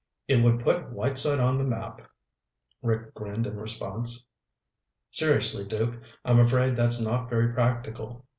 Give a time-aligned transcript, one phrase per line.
[0.27, 2.01] "It would put Whiteside on the map,"
[2.81, 4.25] Rick grinned in response.
[5.11, 8.25] "Seriously, Duke, I'm afraid that's not very practical.